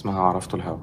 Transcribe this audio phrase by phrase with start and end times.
[0.00, 0.78] اسمها عرفت الهوى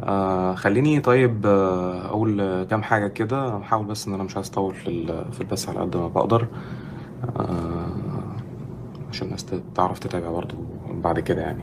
[0.00, 3.48] آه خليني طيب آه أقول كام حاجة كده.
[3.56, 6.48] هحاول بس إن أنا مش عايز أطول في في البث على قد ما بقدر.
[7.36, 7.86] آه
[9.10, 10.56] عشان الناس تعرف تتابع برضو
[10.90, 11.62] بعد كده يعني.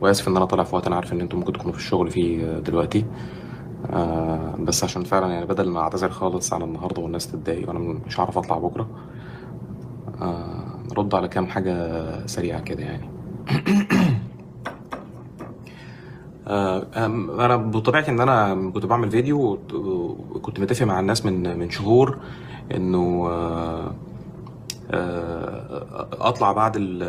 [0.00, 2.58] وآسف إن أنا طالع في وقت أنا عارف إن أنتم ممكن تكونوا في الشغل فيه
[2.58, 3.06] دلوقتي.
[3.90, 8.20] آه بس عشان فعلا يعني بدل ما أعتذر خالص على النهارده والناس تتضايق وأنا مش
[8.20, 8.88] هعرف أطلع بكرة
[10.22, 13.10] آه على كام حاجة سريعة كده يعني.
[17.44, 19.58] أنا بطبيعتي إن أنا كنت بعمل فيديو
[20.34, 22.18] وكنت متفق مع الناس من من شهور
[22.74, 23.92] إنه آه،
[24.90, 27.02] آه، أطلع بعد ال-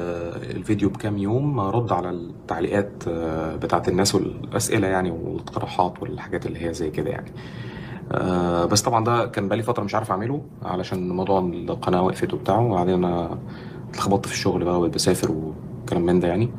[0.58, 6.74] الفيديو بكام يوم أرد على التعليقات آه، بتاعت الناس والأسئلة يعني والاقتراحات والحاجات اللي هي
[6.74, 7.32] زي كده يعني.
[8.12, 12.60] آه، بس طبعا ده كان بقالي فترة مش عارف أعمله علشان موضوع القناة وقفت وبتاع
[12.60, 13.38] وبعدين أنا
[13.90, 16.50] اتلخبطت في الشغل بقى وبقيت بسافر وكلام من ده يعني.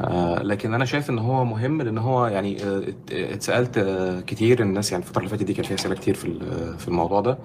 [0.00, 4.60] آه، لكن أنا شايف إن هو مهم لأن هو يعني آه، ات- اتسألت آه، كتير
[4.62, 6.38] الناس يعني الفترة اللي فاتت دي كان فيها أسئلة كتير في
[6.78, 7.38] في الموضوع ده.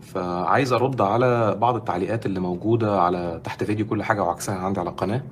[0.00, 4.90] فعايز أرد على بعض التعليقات اللي موجودة على تحت فيديو كل حاجة وعكسها عندي على
[4.90, 5.22] القناة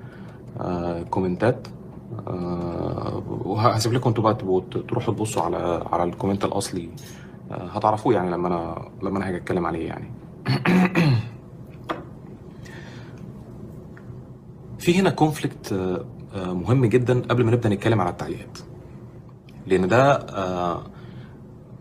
[1.11, 1.69] كومنتات.
[3.29, 4.35] وهسيب لكم أنتوا بقى
[4.89, 6.89] تروحوا تبصوا على على ال comment الأصلي
[7.51, 10.11] هتعرفوه يعني لما أنا لما أنا هاجي أتكلم عليه يعني.
[14.79, 15.73] في هنا كونفليكت
[16.35, 18.59] مهم جدا قبل ما نبدأ نتكلم على التعليقات.
[19.67, 20.83] لأن ده آه،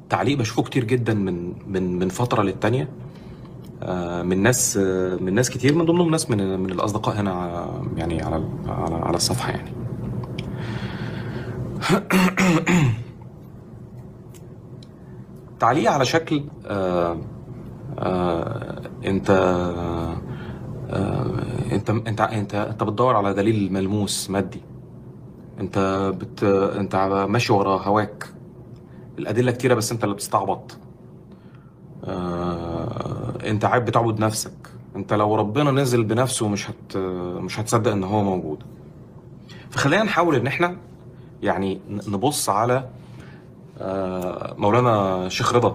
[0.10, 2.90] تعليق بشوفه كتير جدا من من من فترة للتانية.
[3.84, 7.86] آه، من ناس آه، من ناس كتير من ضمنهم ناس من من الأصدقاء هنا آه،
[7.98, 9.72] يعني على على على الصفحة يعني.
[15.60, 17.18] تعليق على شكل آه،
[18.00, 20.18] آه، انت آه،
[21.72, 24.62] انت انت انت انت بتدور على دليل ملموس مادي.
[25.60, 25.80] انت
[26.18, 26.44] بت
[26.78, 26.96] انت
[27.30, 28.28] ماشي ورا هواك.
[29.20, 30.78] الأدلة كتيرة بس انت اللي بتستعبط.
[32.06, 34.54] آه، انت عيب بتعبد نفسك.
[34.96, 36.98] انت لو ربنا نزل بنفسه مش هت
[37.38, 38.64] مش هتصدق ان هو موجود.
[39.70, 40.78] فخلينا نحاول ان إحنا
[41.44, 42.90] يعني نبص على
[43.80, 45.74] آه، مولانا شيخ رضا.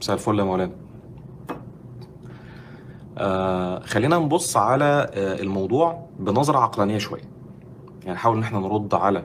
[0.00, 0.72] مساء الفل يا مولانا.
[3.18, 7.22] آه، خلينا نبص على آه، الموضوع بنظرة عقلانية شوية.
[8.02, 9.24] يعني نحاول إن إحنا نرد على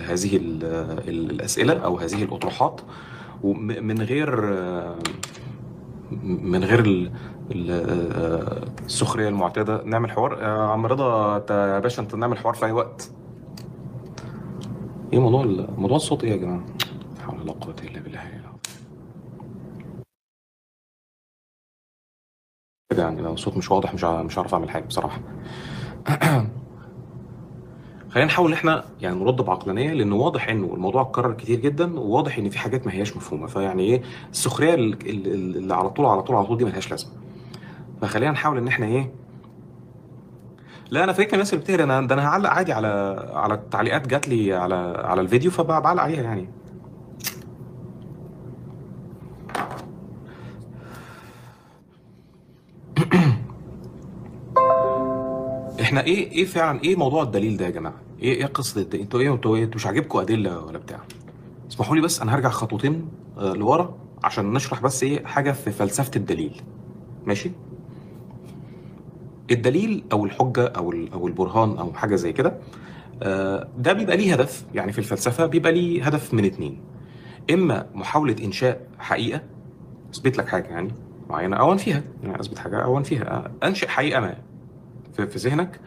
[0.00, 0.64] هذه ال-
[1.08, 2.80] ال- الأسئلة أو هذه الأطروحات
[3.42, 4.94] وم- من غير آه،
[6.22, 7.10] من غير
[7.70, 10.38] آه، السخرية المعتادة نعمل حوار.
[10.42, 13.10] يا عم رضا يا باشا أنت نعمل حوار في أي وقت.
[15.12, 15.44] إيه موضوع
[15.78, 16.64] موضوع الصوت إيه يا جماعة؟
[17.18, 18.20] لا حول ولا قوة إلا بالله.
[22.92, 25.20] كده يعني لو الصوت مش واضح مش مش هعرف أعمل حاجة بصراحة.
[28.10, 32.38] خلينا نحاول إن إحنا يعني نرد بعقلانية لأنه واضح إنه الموضوع اتكرر كتير جدا وواضح
[32.38, 33.46] إن في حاجات ما هياش مفهومة.
[33.46, 36.90] فيعني إيه؟ السخرية ال- ال- اللي على طول على طول على طول دي ما لهاش
[36.90, 37.10] لازمة.
[38.00, 39.12] فخلينا نحاول إن إحنا إيه؟
[40.90, 42.88] لا أنا فاكر الناس اللي بتهري أنا ده أنا هعلق عادي على
[43.34, 46.48] على التعليقات جات لي على على الفيديو فبعلق عليها يعني.
[55.92, 59.32] إحنا إيه إيه فعلا إيه موضوع الدليل ده يا جماعة؟ إيه إيه قصة أنتوا إيه
[59.32, 61.00] أنتوا إيه أنتوا مش عاجبكم أدلة ولا بتاع؟
[61.70, 63.08] اسمحوا لي بس أنا هرجع خطوتين
[63.38, 63.94] آه، لورا
[64.24, 66.62] عشان نشرح بس إيه حاجة في فلسفة الدليل.
[67.26, 67.50] ماشي؟
[69.50, 72.54] الدليل أو الحجة أو أو البرهان أو حاجة زي كده
[73.22, 76.80] آه، ده بيبقى ليه هدف يعني في الفلسفة بيبقى ليه هدف من اتنين.
[77.50, 79.40] إما محاولة إنشاء حقيقة
[80.14, 80.92] أثبت لك حاجة يعني
[81.30, 84.51] معينة أو أنفيها يعني أثبت حاجة أو أنفيها أنشئ حقيقة ما.
[85.16, 85.80] في, في ذهنك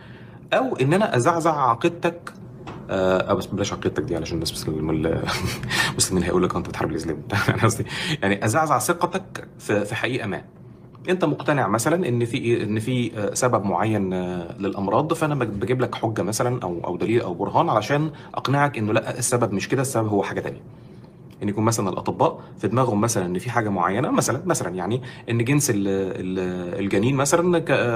[0.54, 2.34] أو إن أنا أزعزع عقيدتك
[2.90, 4.90] آه، بس بلاش عقيدتك دي علشان الناس مسلم
[5.92, 7.18] المسلمين هيقول لك أنت بتحارب الإسلام.
[7.50, 7.86] أنا قصدي
[8.22, 10.42] يعني أزعزع ثقتك في في حقيقة ما.
[11.10, 15.82] أنت مقتنع مثلا إن في إن في آه، سبب معين آه، للأمراض فأنا بج- بجيب
[15.82, 19.82] لك حجة مثلا أو أو دليل أو برهان علشان أقنعك إنه لأ السبب مش كده
[19.82, 20.62] السبب هو حاجة تانية.
[21.44, 25.44] إن يكون مثلا الأطباء في دماغهم مثلا إن في حاجة معينة مثلا مثلا يعني إن
[25.44, 27.42] جنس ال- ال- الجنين مثلا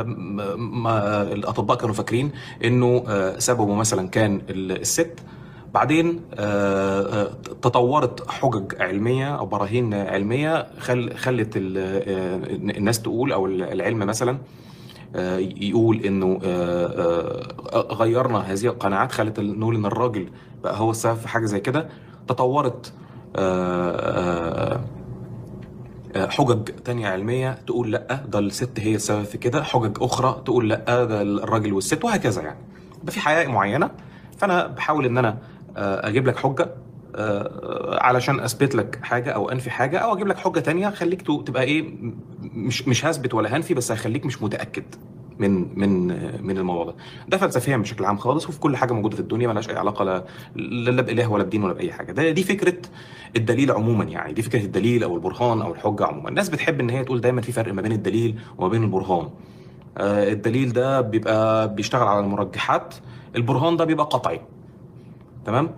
[0.03, 2.31] م- ما الأطباء كانوا فاكرين
[2.65, 5.19] إنه آه، سببه مثلا كان ال- الست.
[5.73, 7.31] بعدين آه، آه،
[7.61, 14.37] تطورت حجج علمية أو براهين علمية خل خلت ال- آه، الناس تقول أو العلم مثلا
[15.15, 17.43] آه، يقول إنه آه،
[17.73, 20.27] آه، غيرنا هذه القناعات خلت نقول إن الراجل
[20.63, 21.89] بقى هو السبب في حاجة زي كده.
[22.27, 23.08] تطورت آه، آه، آه،
[26.29, 29.63] حجج تانية علمية تقول لأ ده الست هي السبب في كده.
[29.63, 32.59] حجج أخرى تقول لأ ده الراجل والست وهكذا يعني.
[33.03, 33.89] ده في حقائق معينة.
[34.37, 35.37] فأنا بحاول إن أنا
[35.77, 36.37] آه، أجيب لك
[37.15, 41.63] آه، علشان أثبت لك حاجة أو أنفي حاجة أو أجيب لك حجة تانية خليك تبقى
[41.63, 41.93] إيه
[42.41, 44.83] مش مش هثبت ولا هنفي بس هخليك مش متأكد.
[45.39, 46.07] من من
[46.45, 46.95] من الموضوع ده.
[47.27, 50.23] ده فلسفيا بشكل عام خالص وفي كل حاجة موجودة في الدنيا ملهاش أي علاقة لا
[50.91, 52.11] لا بإله ولا بدين ولا بأي حاجة.
[52.11, 52.77] ده دي فكرة
[53.35, 54.33] الدليل عموما يعني.
[54.33, 56.29] دي فكرة الدليل أو البرهان أو الحجة عموما.
[56.29, 59.29] الناس بتحب إن هي تقول دايما في فرق ما بين الدليل وما بين البرهان.
[59.97, 62.95] آه، الدليل ده بيبقى بيشتغل على المرجحات
[63.35, 64.41] البرهان ده بيبقى قطعي.
[65.45, 65.69] تمام؟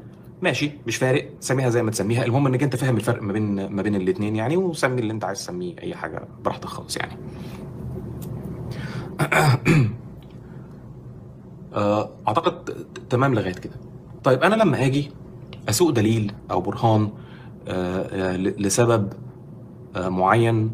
[0.41, 1.29] ماشي مش فارق.
[1.39, 2.25] سميها زي ما تسميها.
[2.25, 5.39] المهم إنك أنت فاهم الفرق ما بين ما بين الاثنين يعني وسمي اللي أنت عايز
[5.39, 7.13] تسميه أي حاجة براحتك خالص يعني.
[12.27, 13.73] أعتقد ت- تمام لغاية كده.
[14.23, 15.11] طيب أنا لما أجي
[15.69, 17.09] أسوق دليل أو برهان
[17.67, 18.01] آه،
[18.33, 19.13] آه، لسبب
[19.95, 20.71] آه، معين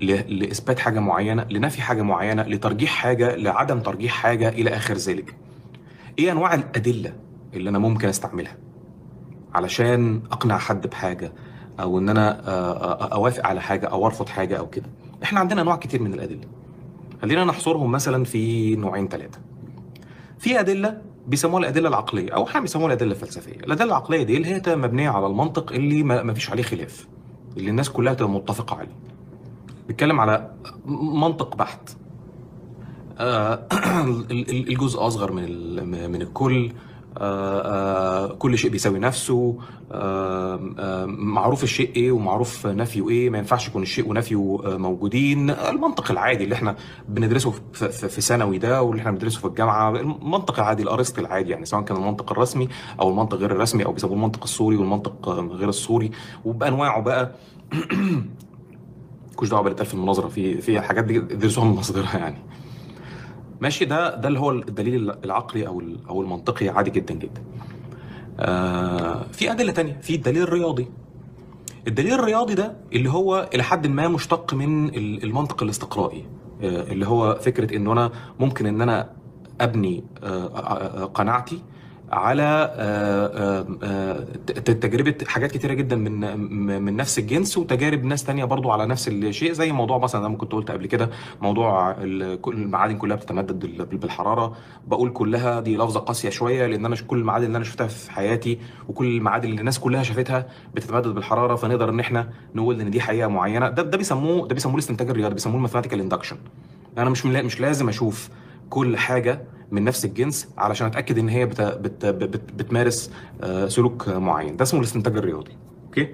[0.00, 5.34] لإثبات حاجة معينة لنفي حاجة معينة لترجيح حاجة لعدم ترجيح حاجة إلى آخر ذلك.
[6.18, 7.12] إيه أنواع الأدلة
[7.54, 8.56] اللي أنا ممكن أستعملها
[9.54, 11.32] علشان أقنع حد بحاجة
[11.80, 14.86] أو إن أنا آه، آه، أوافق على حاجة أو أرفض حاجة أو كده؟
[15.22, 16.44] إحنا عندنا انواع كتير من الأدلة.
[17.24, 19.38] خلينا نحصرهم مثلا في نوعين ثلاثة
[20.38, 23.52] في أدلة بيسموها الأدلة العقلية أو أحيانا بيسموها الأدلة الفلسفية.
[23.56, 27.06] الأدلة العقلية دي اللي هي مبنية على المنطق اللي ما فيش عليه خلاف
[27.56, 28.96] اللي الناس كلها تبقى متفقة عليه.
[29.88, 30.50] بيتكلم على
[31.14, 31.90] منطق بحت.
[33.18, 33.54] آه،
[34.30, 36.72] ال- ال- الجزء أصغر من من الكل.
[38.38, 39.58] كل شيء بيساوي نفسه.
[39.92, 43.30] آه، آه، معروف الشيء إيه ومعروف نفيه إيه.
[43.30, 45.50] ما ينفعش يكون الشيء ونفيه آه، موجودين.
[45.50, 46.76] المنطق العادي اللي إحنا
[47.08, 51.82] بندرسه في- ثانوي ده واللي إحنا بندرسه في الجامعة المنطق العادي الارسطي العادي يعني سواء
[51.82, 52.68] كان المنطق الرسمي
[53.00, 56.10] أو المنطق غير الرسمي أو بيسموه المنطق السوري والمنطق آه، غير السوري.
[56.44, 57.32] وبأنواعه بقى
[59.28, 62.36] مالكوش دعوة اتقال في المناظرة في في حاجات دي درسوها من مصادرها يعني.
[63.64, 67.42] ماشي ده ده اللي هو الدليل العقلي أو أو المنطقي عادي جدا جدا.
[68.40, 70.86] آه في أدلة تانية في الدليل الرياضي.
[71.88, 76.24] الدليل الرياضي ده اللي هو إلى حد ما مشتق من ال- المنطق الاستقرائي.
[76.62, 79.10] آه اللي هو فكرة إن أنا ممكن إن أنا
[79.60, 81.58] أبني آه آه، قناعتي
[82.14, 84.20] على آه، آه، آه،
[84.60, 86.38] تجربه حاجات كتيرة جدا من
[86.82, 90.52] من نفس الجنس وتجارب ناس تانية برضو على نفس الشيء زي موضوع مثلا ما كنت
[90.52, 91.10] قلت قبل كده
[91.42, 91.90] موضوع
[92.46, 94.56] المعادن كلها بتتمدد بال- بالحرارة.
[94.86, 98.58] بقول كلها دي لفظة قاسية شوية لأن أنا كل المعادن اللي أنا شفتها في حياتي
[98.88, 103.28] وكل المعادن اللي الناس كلها شافتها بتتمدد بالحرارة فنقدر إن إحنا نقول إن دي حقيقة
[103.28, 103.68] معينة.
[103.68, 106.36] ده ده بيسموه ده بيسموه الاستنتاج الرياضي بيسموه ال mathematical induction.
[106.98, 108.28] أنا مش مش لازم أشوف
[108.70, 109.40] كل حاجة
[109.70, 113.10] من نفس الجنس علشان أتأكد إن هي بت بت بت بتمارس
[113.42, 114.56] آه، سلوك معين.
[114.56, 115.52] ده اسمه الاستنتاج الرياضي.
[115.86, 116.08] okay؟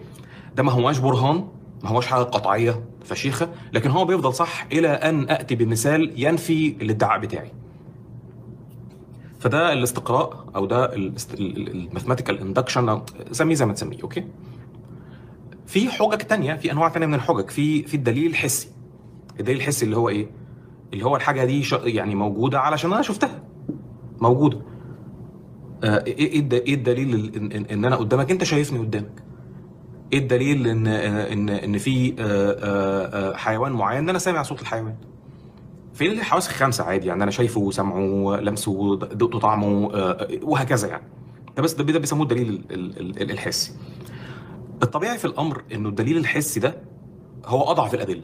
[0.56, 1.49] ده ما هواش برهان
[1.82, 7.20] ما هوش حاجة قطعية فشيخة لكن هو بيفضل صح إلى أن اتي بمثال ينفي الادعاء
[7.20, 7.52] بتاعي.
[9.41, 14.02] فده الاستقراء أو ده ال mathematical induction سميه زي ما تسميه.
[14.03, 14.25] okay؟
[15.67, 17.49] في حجج تانية في أنواع تانية من الحجج.
[17.50, 18.69] في في الدليل الحسي.
[19.41, 20.26] الدليل الحسي اللي هو إيه؟
[20.93, 23.43] اللي هو الحاجة دي يعني موجودة علشان أنا شفتها.
[24.21, 24.61] موجودة.
[25.85, 29.23] آه، إيه إيه الد- إيه الدليل ال- ان, إن, إن أنا قدامك؟ أنت شايفني قدامك.
[30.13, 34.95] إيه الدليل ان ان ان في آه، آه، حيوان معين؟ إن أنا سامع صوت الحيوان.
[35.95, 39.91] في الحواس الخمسة؟ عادي يعني أنا شايفه وسمعه لمسه دقته طعمه
[40.43, 41.03] وهكذا يعني.
[41.57, 43.73] ده بس ده بيسموه الدليل ال- ال- ال- الحسي.
[44.83, 46.76] الطبيعي في الأمر إنه الدليل الحسي ده
[47.47, 48.23] هو أضعف الأدلة.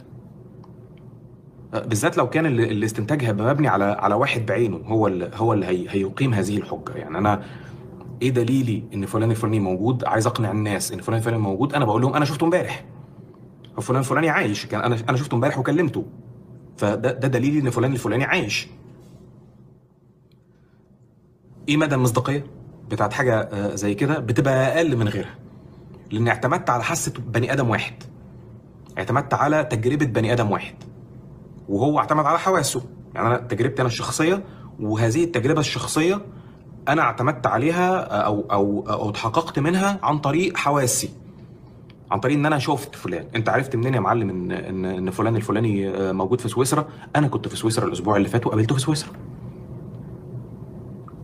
[1.79, 5.67] بالذات لو كان ال- الاستنتاج هيبقى مبني على على واحد بعينه هو اللي هو اللي
[5.67, 6.93] هي هيقيم هذه الحجة.
[6.95, 7.43] يعني أنا
[8.23, 12.03] إيه دليلي إن فلان الفلاني موجود؟ عايز أقنع الناس إن فلان الفلاني موجود أنا بقول
[12.03, 12.85] لهم أنا شفته إمبارح.
[13.81, 16.05] فلان الفلاني عايش كان أنا أنا شفته إمبارح وكلمته.
[16.77, 18.69] فده ده دليلي إن فلان الفلاني عايش.
[21.69, 22.45] إيه مدى المصداقية
[22.91, 25.35] بتاعت حاجة آه، زي كده؟ بتبقى أقل من غيرها.
[26.11, 27.95] لأن اعتمدت على حاسة بني آدم واحد.
[28.99, 30.75] اعتمدت على تجربة بني آدم واحد.
[31.69, 32.83] وهو اعتمد على حواسه.
[33.15, 34.45] يعني أنا تجربتي أنا الشخصية
[34.81, 36.21] وهذه التجربة الشخصية
[36.89, 41.11] أنا اعتمدت عليها أو أو أو اتحققت منها عن طريق حواسي.
[42.11, 43.27] عن طريق إن أنا شفت فلان.
[43.37, 47.29] أنت عرفت منين يا معلم إن إن إن فلان الفلاني آه، موجود في سويسرا؟ أنا
[47.29, 49.13] كنت في سويسرا الأسبوع اللي فات وقابلته في سويسرا.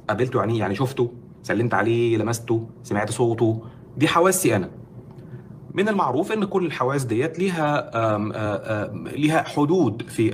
[0.09, 3.63] قابلته يعني؟ يعني شفته سلمت عليه لمسته سمعت صوته.
[3.97, 4.71] دي حواسي أنا.
[5.75, 10.31] من المعروف إن كل الحواس ديت ليها آم، آم، ليها حدود في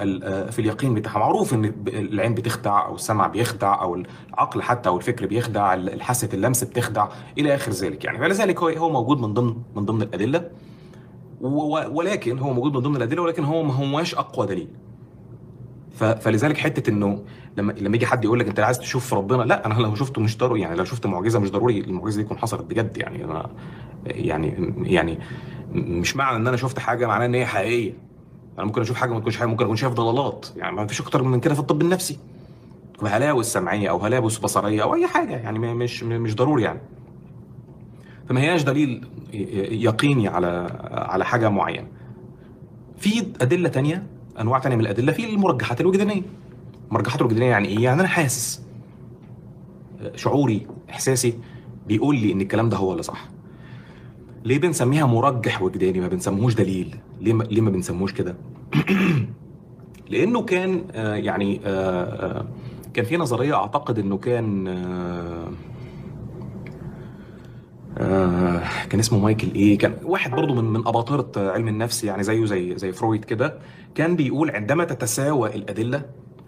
[0.52, 1.18] في اليقين بتاعها.
[1.18, 3.94] معروف إن العين بتخدع أو السمع بيخدع أو
[4.34, 8.18] العقل حتى أو الفكر بيخدع حاسه اللمس بتخدع إلى آخر ذلك يعني.
[8.18, 10.50] فلذلك هو هو موجود من ضمن من ضمن الأدلة.
[11.90, 14.68] ولكن هو موجود من ضمن الأدلة ولكن هو ما هواش أقوى دليل.
[15.98, 17.22] فلذلك حتة إنه
[17.56, 20.38] لما لما يجي حد يقول لك أنت عايز تشوف ربنا لا أنا لو شفته مش
[20.38, 23.50] ضروري يعني لو شفت معجزة مش ضروري المعجزة دي تكون حصلت بجد يعني أنا
[24.06, 25.18] يعني يعني
[25.72, 27.92] مش معنى إن أنا شفت حاجة معناه إن هي حقيقية.
[28.58, 31.22] أنا ممكن أشوف حاجة ما تكونش حقيقية ممكن أكون شايف ضلالات يعني ما فيش أكتر
[31.22, 32.18] من كده في الطب النفسي.
[33.02, 36.80] هلاوس سمعية أو هلاوس بصرية أو أي حاجة يعني مش مش ضروري يعني.
[38.28, 39.08] فما هياش دليل
[39.72, 41.86] يقيني على على حاجة معينة.
[42.98, 44.06] في أدلة تانية
[44.40, 45.12] أنواع تانية من الأدلة.
[45.12, 46.22] في المرجحات الوجدانية.
[46.88, 48.62] المرجحات الوجدانية يعني إيه؟ يعني أنا حاسس
[50.14, 51.38] شعوري إحساسي
[51.86, 53.28] بيقول لي إن الكلام ده هو اللي صح.
[54.44, 56.96] ليه بنسميها مرجح وجداني؟ ما بنسموهوش دليل.
[57.20, 58.36] ليه ما, ليه ما بنسموهوش كده؟
[60.10, 62.46] لأنه كان آه، يعني آه، آه،
[62.94, 64.68] كان في نظرية أعتقد إنه كان
[67.98, 72.44] آه، كان اسمه مايكل إيه؟ كان واحد برضه من من أباطرة علم النفس يعني زيه
[72.46, 73.58] زي زي فرويد كده
[73.94, 76.02] كان بيقول عندما تتساوى الأدلة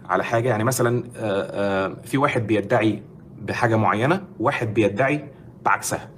[0.09, 3.03] على حاجة يعني مثلا آه، آه، في واحد بيدعي
[3.41, 5.25] بحاجة معينة واحد بيدعي
[5.65, 6.09] بعكسها.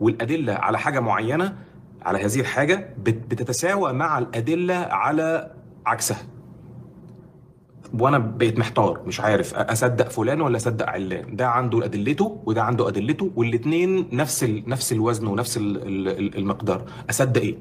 [0.00, 1.56] والأدلة على حاجة معينة
[2.02, 5.52] على هذه الحاجة بت- بتتساوى مع الأدلة على
[5.86, 6.18] عكسها.
[7.94, 12.88] وأنا بقيت محتار مش عارف أصدق فلان ولا أصدق علان؟ ده عنده أدلته وده عنده
[12.88, 14.62] أدلته والاثنين نفس ال...
[14.66, 15.76] نفس الوزن ونفس ال...
[16.08, 16.82] ال- المقدار.
[17.10, 17.56] أصدق إيه؟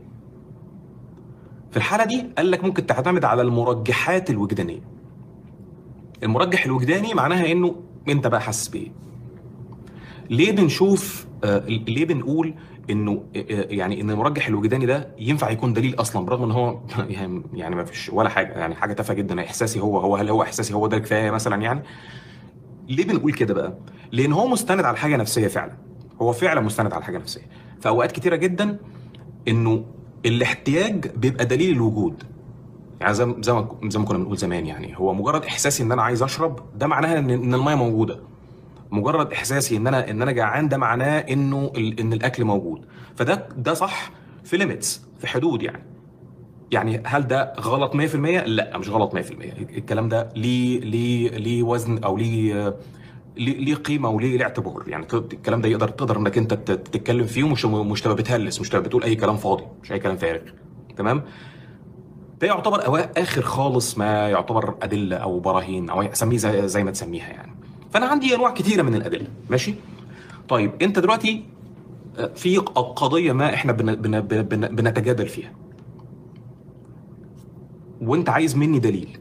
[1.71, 4.81] في الحالة دي قال لك ممكن تعتمد على المرجحات الوجدانية.
[6.23, 7.75] المرجح الوجداني معناها إنه
[8.09, 8.91] أنت بقى حاسس بإيه؟
[10.29, 11.27] ليه بنشوف
[11.67, 12.53] ليه بنقول
[12.89, 13.23] إنه
[13.69, 16.79] يعني إن المرجح الوجداني ده ينفع يكون دليل أصلا برغم إن هو
[17.09, 20.41] يعني يعني ما فيش ولا حاجة يعني حاجة تافهة جدا إحساسي هو هو هل هو
[20.43, 21.83] إحساسي هو ده كفاية مثلا يعني؟
[22.89, 23.77] ليه بنقول كده بقى؟
[24.11, 25.73] لأن هو مستند على حاجة نفسية فعلا
[26.21, 27.41] هو فعلا مستند على حاجة نفسية.
[27.79, 28.77] في اوقات كتيرة جدا
[29.47, 29.85] إنه
[30.25, 32.23] الاحتياج بيبقى دليل الوجود.
[33.01, 33.35] يعني زي ما
[33.89, 37.19] زي ما كنا بنقول زمان يعني هو مجرد إحساسي إن أنا عايز أشرب ده معناها
[37.19, 38.19] إن المية موجودة.
[38.91, 42.85] مجرد إحساسي إن أنا إن أنا جعان ده معناه إنه إن الأكل موجود.
[43.15, 44.11] فده ده صح
[44.43, 45.83] في ليميتس في حدود يعني.
[46.71, 48.15] يعني هل ده غلط 100%
[48.45, 49.19] لا مش غلط 100%
[49.77, 52.75] الكلام ده ليه ليه ليه وزن أو ليه
[53.37, 54.83] ليه قيمة وليه ليه اعتبار.
[54.87, 58.69] يعني الكلام ده يقدر تقدر إنك أنت تت- تتكلم فيه ومش مش تبقى بتهلس مش
[58.69, 60.41] تبقى بتقول أي كلام فاضي مش أي كلام فارغ.
[60.97, 61.23] تمام؟
[62.41, 67.27] ده يعتبر آخر خالص ما يعتبر أدلة أو براهين أو أسميه زي, زي ما تسميها
[67.29, 67.51] يعني.
[67.91, 69.73] فأنا عندي أنواع كتيره من الأدلة ماشي؟
[70.49, 71.43] طيب أنت دلوقتي
[72.17, 75.51] آه، في قضية ما إحنا بن بن بن بن بنتجادل فيها.
[78.01, 79.17] وأنت عايز مني دليل.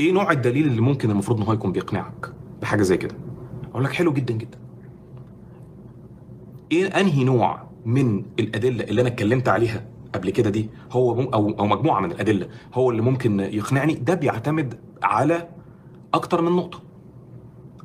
[0.00, 2.32] إيه نوع الدليل اللي ممكن المفروض إن هو يكون بيقنعك
[2.62, 3.14] بحاجة زي كده؟
[3.70, 4.58] أقول لك حلو جدا جدا.
[6.72, 9.84] إيه أنهي نوع من الأدلة اللي أنا اتكلمت عليها
[10.14, 14.14] قبل كده دي هو مم أو أو مجموعة من الأدلة هو اللي ممكن يقنعني؟ ده
[14.14, 15.48] بيعتمد على
[16.14, 16.85] أكتر من نقطة.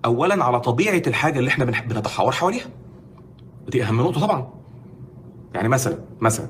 [0.06, 2.66] اولا على طبيعة الحاجة اللي إحنا بنتحاور حواليها.
[3.70, 4.54] دي أهم نقطة طبعا.
[5.54, 6.48] يعني مثلا مثلا.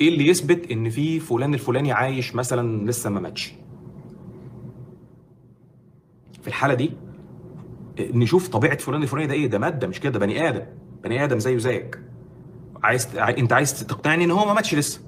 [0.00, 3.54] إيه اللي يثبت إن في فلان الفلاني عايش مثلا لسه ما ماتش؟
[6.42, 6.92] في الحالة دي
[8.00, 10.62] نشوف طبيعة فلان الفلاني ده إيه؟ ده مادة مش كده؟ بني آدم.
[11.04, 12.00] بني آدم زيه زيك.
[12.82, 15.00] عايز عاي- أنت عايز تقنعني إن هو ما ماتش لسه.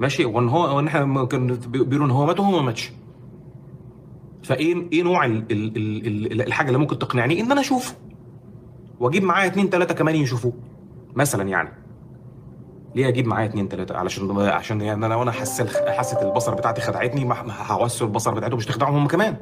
[0.00, 2.92] ماشي؟ وإن هو وإن إحنا ممكن بيقولوا إن هو مات وهو ما ماتش.
[4.48, 7.94] فايه إيه نوع ال ال ال ال الحاجة اللي ممكن تقنعني إن أنا أشوفه؟
[9.00, 10.52] وأجيب معايا اتنين تلاتة كمان يشوفوه
[11.16, 11.68] مثلا يعني.
[12.94, 17.28] ليه أجيب معايا اتنين تلاتة؟ علشان عشان يعني أنا وأنا حاسه حاسه البصر بتاعتي خدعتني
[17.70, 19.36] هوسع البصر بتاعتهم مش تخدعهم هم كمان.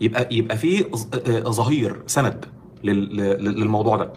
[0.00, 2.44] يبقى يبقى في ظ- آه، ظهير سند
[2.84, 4.12] لل- لل- للموضوع ده.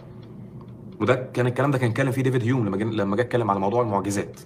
[1.00, 3.60] وده كان الكلام ده كان اتكلم فيه ديفيد هيوم لما جه لما جه اتكلم على
[3.60, 4.40] موضوع المعجزات.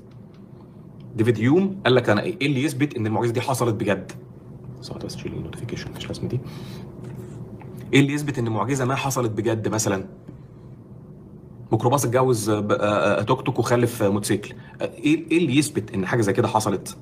[1.17, 4.13] ديفيد هيوم قال لك أنا إيه اللي يثبت إن المعجزة دي حصلت بجد؟
[4.85, 6.41] صوت بس تشيل ال notification مش لازم دي.
[7.93, 10.05] إيه اللي يثبت إن معجزة ما حصلت بجد مثلا؟
[11.73, 14.55] ميكروباص اتجوز آه، آه، توك توك وخلف موتوسيكل.
[14.81, 16.97] إيه إيه اللي يثبت إن حاجة زي كده حصلت؟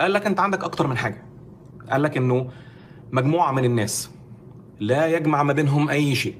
[0.00, 1.22] قال لك أنت عندك أكتر من حاجة.
[1.90, 2.48] قال لك إنه
[3.12, 4.10] مجموعة من الناس
[4.80, 6.34] لا يجمع ما بينهم أي شيء.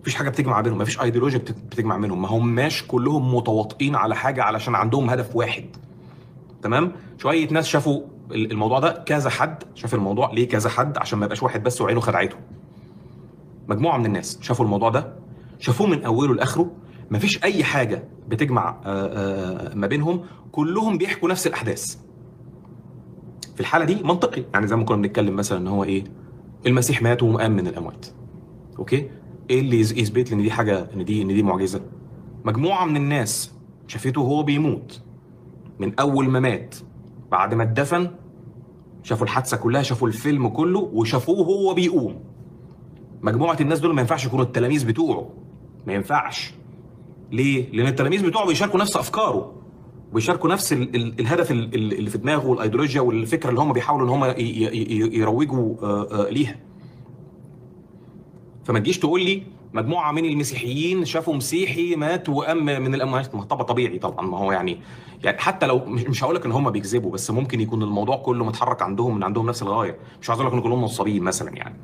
[0.00, 4.42] مفيش حاجة بتجمع بينهم مفيش أيديولوجيا بت- بتجمع بينهم ما هماش كلهم متواطئين على حاجة
[4.42, 5.64] علشان عندهم هدف واحد.
[6.62, 8.00] تمام؟ شوية ناس شافوا
[8.34, 12.00] الموضوع ده كذا حد شاف الموضوع ليه كذا حد عشان ما يبقاش واحد بس وعينه
[12.00, 12.36] خدعته
[13.68, 15.14] مجموعة من الناس شافوا الموضوع ده
[15.58, 16.70] شافوه من أوله لآخره.
[17.10, 20.20] مفيش أي حاجة بتجمع آه، آه، ما بينهم.
[20.52, 21.96] كلهم بيحكوا نفس الأحداث.
[23.54, 24.44] في الحالة دي منطقي.
[24.54, 26.04] يعني زي ما كنا بنتكلم مثلا إن هو إيه
[26.66, 28.06] المسيح مات وقام من الأموات.
[28.78, 29.10] أوكي؟
[29.50, 31.80] إيه اللي يثبت لي إن دي حاجة إن دي إن دي معجزة؟
[32.44, 33.54] مجموعة من الناس
[33.86, 35.00] شافته وهو بيموت
[35.78, 36.74] من أول ما مات
[37.30, 38.10] بعد ما اتدفن
[39.02, 42.20] شافوا الحادثة كلها شافوا الفيلم كله وشافوه هو بيقوم.
[43.22, 45.28] مجموعة الناس دول ما ينفعش يكونوا التلاميذ بتوعه.
[45.86, 46.54] ما ينفعش.
[47.32, 49.52] ليه؟ لأن التلاميذ بتوعه بيشاركوا نفس أفكاره.
[50.12, 54.06] وبيشاركوا نفس ال ال الهدف ال- ال- اللي في دماغه والايديولوجيا والفكرة اللي هم بيحاولوا
[54.06, 54.24] إن هم
[55.20, 56.56] يروجوا آه، آه، ليها.
[58.64, 63.98] فما تجيش تقول لي مجموعة من المسيحيين شافوا مسيحي مات وقام من الاموات طبعا طبيعي
[63.98, 64.26] طبعا.
[64.26, 64.80] ما هو يعني
[65.24, 68.82] يعني حتى لو مش هقول لك إن هم بيكذبوا بس ممكن يكون الموضوع كله متحرك
[68.82, 69.96] عندهم من عندهم نفس الغاية.
[70.22, 71.74] مش عايز أقول لك إن كلهم نصابين مثلا يعني.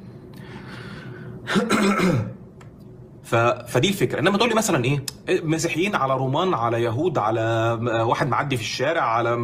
[3.23, 3.35] ف...
[3.35, 4.21] فدي الفكرة.
[4.21, 5.05] إنما تقول لي مثلا إيه؟
[5.43, 7.79] مسيحيين على رومان على يهود على
[8.09, 9.37] واحد معدي في الشارع على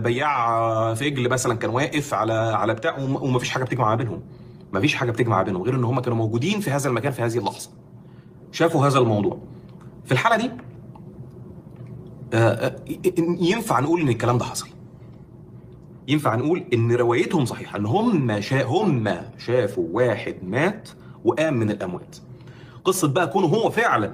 [0.00, 4.22] بياع فجل مثلا كان واقف على على بتاع وم- ومفيش حاجة بتجمع ما بينهم.
[4.72, 7.70] مفيش حاجة بتجمع بينهم غير إن هم كانوا موجودين في هذا المكان في هذه اللحظة.
[8.52, 9.38] شافوا هذا الموضوع.
[10.04, 10.50] في الحالة دي
[12.34, 12.76] آه، آه،
[13.40, 14.68] ينفع نقول إن الكلام ده حصل.
[16.08, 18.64] ينفع نقول إن روايتهم صحيحة إن هم شا...
[18.64, 20.88] هم شافوا واحد مات
[21.24, 22.16] وقام من الأموات.
[22.84, 24.12] قصة بقى كونه هو فعلا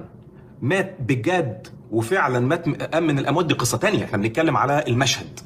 [0.61, 4.03] مات بجد وفعلا مات قام من الأموات دي قصة تانية.
[4.03, 5.39] إحنا بنتكلم على المشهد.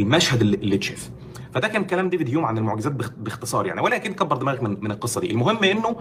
[0.00, 1.10] المشهد اللي اتشاف.
[1.54, 4.90] فده كان كلام ديفيد هيوم عن المعجزات باخ- باختصار يعني ولكن كبر دماغك من, من
[4.90, 5.30] القصة دي.
[5.30, 5.96] المهم إنه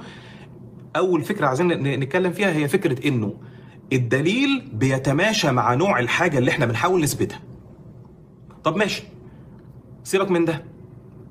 [0.95, 1.67] أول فكرة عايزين
[1.99, 3.33] نتكلم فيها هي فكرة إنه
[3.93, 7.39] الدليل بيتماشى مع نوع الحاجة اللي إحنا بنحاول نثبتها.
[8.63, 9.03] طب ماشي.
[10.03, 10.63] سيبك من ده.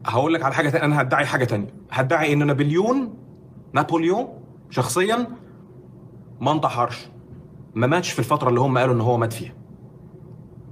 [0.06, 0.84] هقول لك على حاجة تانية.
[0.84, 1.74] أنا هدعي حاجة تانية.
[1.90, 3.14] هدعي ان نابليون
[3.72, 4.28] نابليون
[4.70, 5.26] شخصيا
[6.40, 7.06] ما انتحرش.
[7.74, 9.52] ما ماتش في الفترة اللي هم قالوا إن هو مات فيها.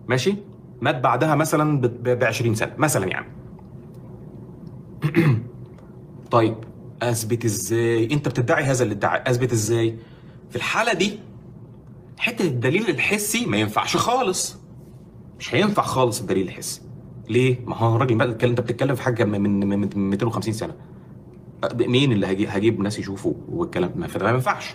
[0.08, 0.34] ماشي؟
[0.80, 3.26] مات بعدها مثلا ب 20 سنة مثلا يعني.
[6.30, 6.54] طيب
[7.02, 9.30] اثبت إزاي انت بتدعي هذا الادعاء.
[9.30, 9.98] اثبت إزاي
[10.50, 11.18] في الحالة دي
[12.18, 14.56] حتة الدليل الحسي ما ينفعش خالص.
[15.38, 16.80] مش هينفع خالص الدليل الحسي.
[17.28, 20.74] ليه؟ ما هو الراجل بقى انت بتتكلم في حاجة من من من 250 سنة.
[21.74, 24.74] مين اللي هجيب, هجيب ناس يشوفوا والكلام ما فده ما ينفعش.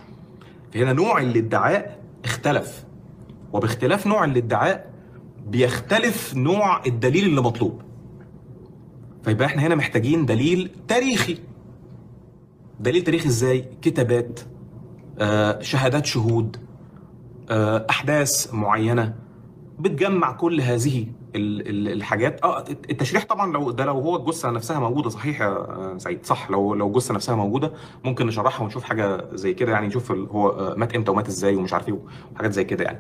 [0.76, 2.86] هنا نوع الادعاء اختلف.
[3.54, 4.94] وباختلاف نوع الادعاء
[5.48, 7.82] بيختلف نوع الدليل اللي مطلوب.
[9.24, 11.38] فيبقى إحنا هنا محتاجين دليل تاريخي.
[12.80, 14.40] دليل تاريخي إزاي؟ كتابات
[15.20, 16.58] آه، شهادات شهود
[17.50, 19.14] آه، أحداث معينة.
[19.80, 21.06] بتجمع كل هذه
[21.36, 22.40] ال- ال- الحاجات.
[22.44, 26.74] آه التشريح طبعا لو ده لو هو الجثة نفسها موجودة صحيح يا سعيد؟ صح لو
[26.74, 27.72] لو الجثة نفسها موجودة
[28.04, 31.88] ممكن نشرحها ونشوف حاجة زي كده يعني نشوف هو مات إمتى ومات إزاي ومش عارف
[31.88, 32.00] إيه
[32.36, 33.00] وحاجات زي كده يعني.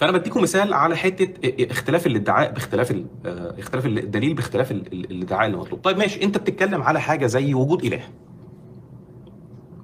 [0.00, 1.28] فانا بديكم مثال على حتة
[1.70, 2.92] اختلاف الادعاء باختلاف
[3.26, 5.80] آه، اختلاف الدليل باختلاف ال- ال- الادعاء اللي مطلوب.
[5.80, 8.00] طيب ماشي انت بتتكلم على حاجة زي وجود إله.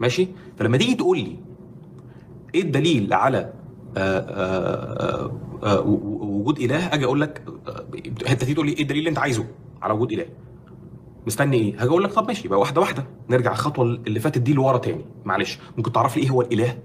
[0.01, 1.37] ماشي؟ فلما تيجي تقول لي
[2.55, 3.53] إيه الدليل على
[3.97, 7.85] آه، آه، آه، و- و- وجود إله أجي أقول لك آه،
[8.31, 9.45] أنت تيجي تقول لي إيه الدليل اللي أنت عايزه
[9.83, 10.27] على وجود إله؟
[11.27, 13.07] مستني إيه؟ هاجي أقول لك طب ماشي يبقى واحدة واحدة.
[13.31, 15.05] نرجع الخطوة اللي فاتت دي لورا تاني.
[15.25, 16.79] معلش ممكن تعرف لي إيه هو الإله؟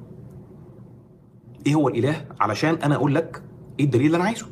[1.68, 3.44] إيه هو الإله علشان أنا أقول لك
[3.80, 4.46] إيه الدليل اللي أنا عايزه؟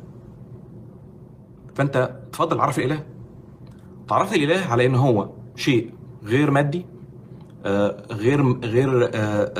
[1.74, 1.96] فأنت
[2.28, 3.04] اتفضل عرف الإله.
[4.08, 5.94] تعرف لي الإله على إن هو شيء
[6.24, 6.86] غير مادي
[7.64, 9.52] آه، غير غير آه، آه،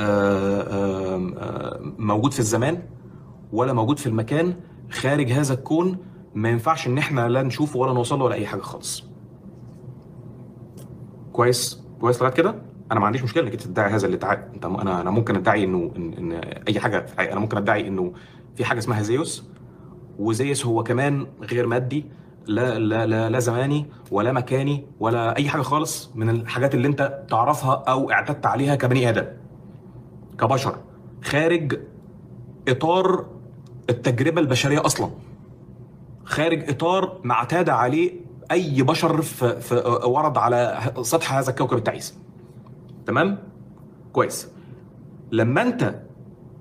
[1.37, 2.83] آه، موجود في الزمان
[3.53, 4.53] ولا موجود في المكان
[4.91, 5.97] خارج هذا الكون.
[6.35, 9.03] ما ينفعش إن إحنا لا نشوفه ولا نوصل له ولا أي حاجة خالص.
[11.33, 12.55] كويس؟ كويس لغاية كده؟
[12.91, 16.13] أنا ما عنديش مشكلة إنك تدعي هذا الادعاء أنت أنا أنا ممكن أدعي إنه إن,
[16.13, 16.31] إن
[16.67, 17.05] أي حاجة.
[17.19, 18.13] أنا ممكن أدعي إنه
[18.55, 19.43] في حاجة اسمها زيوس
[20.19, 22.05] وزيوس هو كمان غير مادي
[22.47, 27.23] لا لا لا لا زماني ولا مكاني ولا أي حاجة خالص من الحاجات اللي أنت
[27.29, 29.25] تعرفها أو اعتدت عليها كبني آدم
[30.39, 30.75] كبشر
[31.23, 31.79] خارج
[32.67, 33.25] إطار
[33.89, 35.09] التجربة البشرية أصلا
[36.25, 38.11] خارج إطار ما اعتاد عليه
[38.51, 39.75] أي بشر في, في
[40.05, 42.17] ورد على سطح هذا الكوكب التعيس
[43.11, 43.37] تمام؟
[44.13, 44.47] كويس.
[45.31, 46.01] لما انت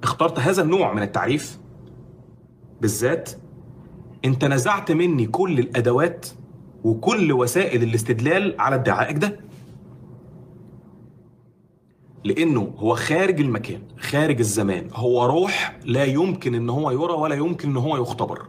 [0.03, 1.59] اخترت هذا النوع من التعريف
[2.81, 3.31] بالذات
[4.25, 6.27] انت نزعت مني كل الأدوات
[6.85, 9.41] وكل وسائل الاستدلال على ادعائك ده.
[12.25, 14.89] لأنه هو خارج المكان خارج الزمان.
[14.95, 18.47] هو روح لا يمكن إن هو يرى ولا يمكن إن هو يختبر.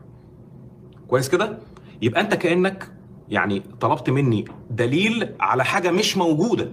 [1.07, 1.57] كويس كده؟
[2.01, 2.91] يبقى أنت كأنك
[3.29, 6.71] يعني طلبت مني دليل على حاجة مش موجودة.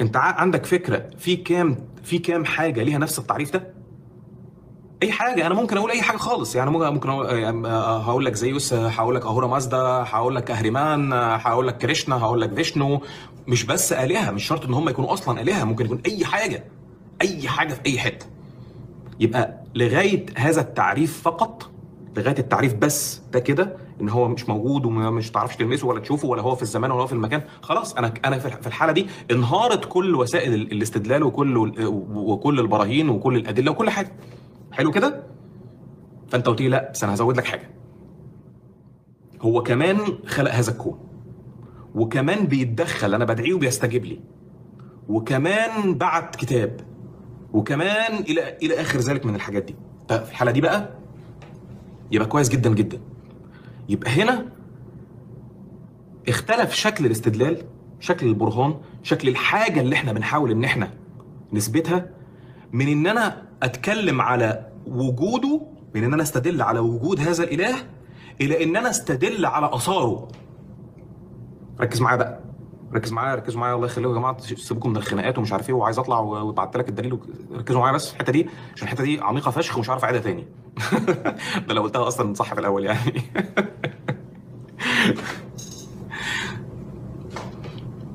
[0.00, 3.74] انت عندك فكرة في كام في كام حاجة ليها نفس التعريف ده؟
[5.02, 6.56] أي حاجة أنا ممكن أقول أي حاجة خالص.
[6.56, 10.50] يعني ممكن ممكن يعني آه، هقول لك زيوس آه، هقول لك أهورا مازدا هقول لك
[10.50, 13.00] أهريمان آه، هقول لك كريشنا هقول لك فيشنو.
[13.48, 16.64] مش بس آلهة مش شرط إن هم يكونوا أصلا آلهة ممكن يكون أي حاجة
[17.22, 18.26] أي حاجة في أي حتة.
[19.20, 21.70] يبقى لغاية هذا التعريف فقط
[22.16, 26.42] لغاية التعريف بس ده كده إن هو مش موجود ومش تعرفش تلمسه ولا تشوفه ولا
[26.42, 30.14] هو في الزمان ولا هو في المكان خلاص أنا أنا في الحالة دي انهارت كل
[30.14, 31.56] وسائل الاستدلال وكل
[32.14, 34.12] وكل البراهين وكل الأدلة وكل حاجة.
[34.72, 35.22] حلو كده؟
[36.28, 37.70] فأنت قلت لي لا بس أنا هزود لك حاجة.
[39.42, 40.98] هو كمان خلق هذا الكون
[41.94, 44.20] وكمان بيتدخل أنا بدعيه وبيستجيب لي
[45.08, 46.80] وكمان بعت كتاب
[47.52, 49.74] وكمان إلى إلى آخر ذلك من الحاجات دي.
[50.08, 50.90] في الحالة دي بقى
[52.12, 53.00] يبقى كويس جدا جدا.
[53.90, 54.46] يبقى هنا
[56.28, 57.62] اختلف شكل الاستدلال
[58.00, 60.90] شكل البرهان شكل الحاجة اللي إحنا بنحاول إن إحنا
[61.52, 62.10] نثبتها
[62.72, 65.60] من إن أنا أتكلم على وجوده
[65.94, 67.74] من إن أنا أستدل على وجود هذا الإله
[68.40, 70.28] إلى إن أنا أستدل على آثاره.
[71.80, 72.40] ركز معايا بقى.
[72.94, 74.38] ركز معايا ركزوا معايا الله يخليكم يا جماعة.
[74.40, 77.18] سيبكم من الخناقات ومش عارف إيه وعايز أطلع وبعت لك الدليل
[77.52, 80.46] ركزوا معايا بس الحتة دي عشان الحتة دي عميقة فشخ ومش عارف أعيدها تاني.
[81.68, 83.22] ده لو قلتها أصلا صح في الأول يعني.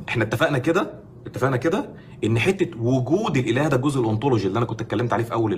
[0.09, 0.93] إحنا اتفقنا كده؟
[1.27, 1.89] اتفقنا كده؟
[2.23, 5.53] إن حتة وجود الإله ده الجزء الأنطولوجي اللي أنا كنت اتكلمت عليه في أول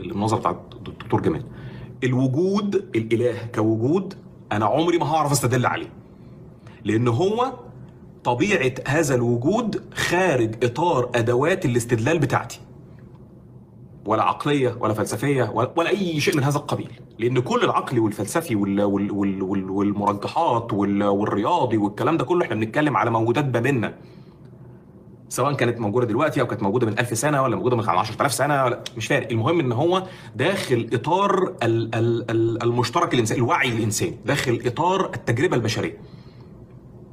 [0.00, 1.42] المناظره بتاع الدكتور جمال.
[2.04, 4.14] الوجود الإله كوجود
[4.52, 5.92] أنا عمري ما هعرف أستدل عليه.
[6.84, 7.52] لأن هو
[8.24, 12.60] طبيعة هذا الوجود خارج إطار أدوات الاستدلال بتاعتي.
[14.06, 16.90] ولا عقلية ولا فلسفية ولا, أي شيء من هذا القبيل.
[17.18, 22.96] لأن كل العقلي والفلسفي وال وال وال والمرجحات وال والرياضي والكلام ده كله إحنا بنتكلم
[22.96, 23.94] على موجودات ما بيننا
[25.28, 28.64] سواء كانت موجودة دلوقتي أو كانت موجودة من 1000 سنة ولا موجودة من 10000 سنة
[28.64, 29.28] ولا مش فارق.
[29.30, 30.02] المهم إن هو
[30.36, 34.16] داخل إطار ال ال المشترك الانساني الوعي الإنساني.
[34.26, 35.96] داخل إطار التجربة البشرية.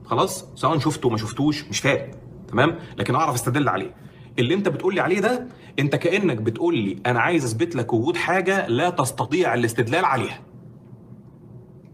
[0.07, 2.11] خلاص سواء شفته ما شفتوش مش فارق
[2.47, 3.95] تمام؟ لكن أعرف أستدل عليه.
[4.39, 5.47] اللي أنت بتقول لي عليه ده
[5.79, 10.39] أنت كأنك بتقول لي أنا عايز أثبت لك وجود حاجة لا تستطيع الاستدلال عليها.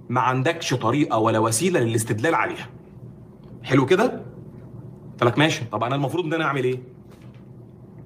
[0.10, 2.70] ما عندكش طريقة ولا وسيلة للاستدلال عليها.
[3.64, 4.24] حلو كده؟
[5.12, 5.66] قلت لك ماشي.
[5.72, 6.80] طب أنا المفروض إن أنا أعمل إيه؟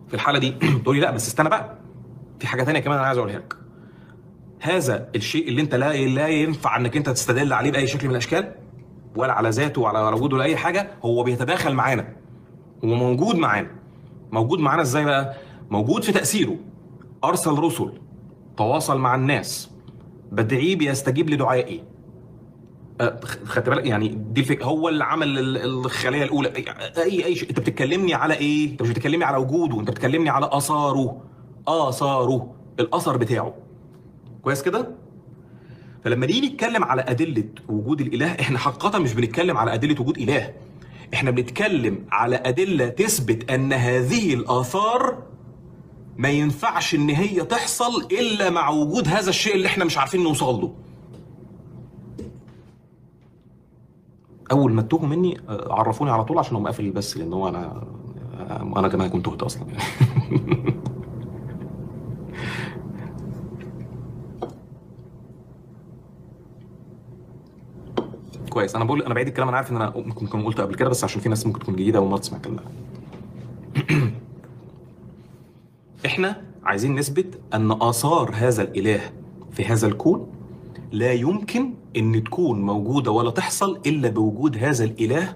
[0.07, 0.51] في الحالة دي
[0.83, 1.77] تقول لي لا بس استنى بقى.
[2.39, 3.55] في حاجة ثانية كمان أنا عايز أقولها لك.
[4.59, 8.55] هذا الشيء اللي أنت لا لا ينفع إنك أنت تستدل عليه بأي شكل من الأشكال.
[9.17, 12.07] ولا على ذاته ولا على وجوده ولا أي حاجة هو بيتداخل معانا.
[12.85, 13.71] هو موجود معانا.
[14.31, 15.33] موجود معانا إزاي بقى؟
[15.69, 16.55] موجود في تأثيره.
[17.23, 17.91] أرسل رسل
[18.57, 19.71] تواصل مع الناس.
[20.31, 21.83] بدعيه بيستجيب لدعائي
[23.01, 26.53] أه، خدت بالك؟ يعني دي الفكرة هو اللي عمل الخلية الأولى.
[26.97, 27.49] اي اي شيء.
[27.49, 29.79] أنت بتتكلمني على إيه؟ أنت مش بتكلمني على وجوده.
[29.79, 31.21] أنت بتكلمني على آثاره.
[31.67, 32.53] آثاره.
[32.79, 33.53] الآثر بتاعه.
[34.41, 34.87] كويس كده؟
[36.07, 40.53] فلما نيجي نتكلم على أدلة وجود الإله إحنا حقيقة مش بنتكلم على أدلة وجود إله.
[41.13, 45.23] إحنا بنتكلم على أدلة تثبت أن هذه الآثار
[46.17, 50.61] ما ينفعش إن هي تحصل إلا مع وجود هذا الشيء اللي إحنا مش عارفين نوصل
[50.61, 50.73] له.
[54.51, 57.83] أول ما تتوهوا مني عرفوني على طول عشان هم قافل بس لأن هو أنا
[58.77, 59.63] أنا كمان كنت تهت أصلا.
[59.67, 59.83] يعني
[68.57, 68.75] كويس.
[68.75, 71.03] أنا بقول أنا بعيد الكلام أنا عارف إن أنا ممكن كنت قلت قبل كده بس
[71.03, 72.59] عشان في ناس ممكن تكون جديدة اول مره تسمع الكلام
[76.05, 78.99] إحنا عايزين نثبت أن آثار هذا الإله
[79.51, 80.27] في هذا الكون
[80.91, 85.33] لا يمكن إن تكون موجودة ولا تحصل إلا بوجود هذا الإله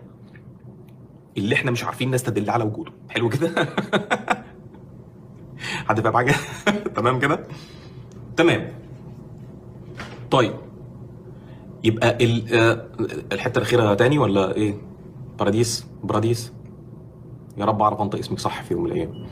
[1.37, 2.91] اللي إحنا مش عارفين نستدل على وجوده.
[3.09, 3.49] حلو كده؟
[5.87, 6.35] حد فاهم حاجة؟
[6.95, 7.47] تمام كده؟
[8.37, 8.71] تمام.
[10.31, 10.70] طيب.
[11.83, 12.17] يبقى
[12.53, 12.87] آه،
[13.31, 14.75] الحتة الأخيرة تاني ولا إيه؟
[15.39, 15.85] باراديس.
[16.03, 16.53] براديس
[17.57, 19.25] يا رب أعرف أنطق اسمك صح في يوم من الأيام.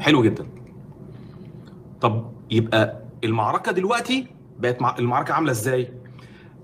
[0.00, 0.46] حلو جدا.
[2.00, 4.26] طب يبقى المعركة دلوقتي
[4.58, 4.96] بقت مع...
[4.98, 5.92] المعركة عاملة إزاي؟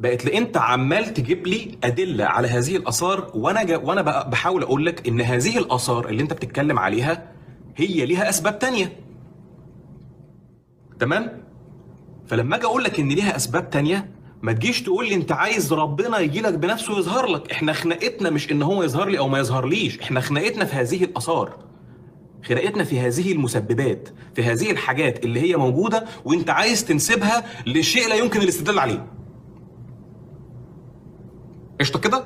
[0.00, 3.76] بقت أنت عمال تجيب لي أدلة على هذه الآثار وأنا جا...
[3.76, 7.32] وأنا بحاول أقول لك إن هذه الآثار اللي أنت بتتكلم عليها
[7.76, 8.92] هي ليها أسباب تانية.
[10.98, 11.42] تمام؟
[12.26, 14.10] فلما أجي أقول لك إن ليها أسباب تانية
[14.44, 17.52] ما تجيش تقول لي انت عايز ربنا يجي لك بنفسه ويظهر لك.
[17.52, 20.00] إحنا خناقتنا مش ان هو يظهر لي أو ما يظهرليش.
[20.00, 21.59] إحنا خناقتنا في هذه الآثار.
[22.44, 28.14] خناقتنا في هذه المسببات في هذه الحاجات اللي هي موجودة وانت عايز تنسبها لشيء لا
[28.14, 29.07] يمكن الاستدلال عليه.
[31.80, 32.24] قشطة كده؟